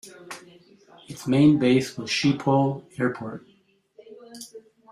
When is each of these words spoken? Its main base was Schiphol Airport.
Its 1.07 1.27
main 1.27 1.59
base 1.59 1.95
was 1.95 2.09
Schiphol 2.09 2.83
Airport. 2.99 3.45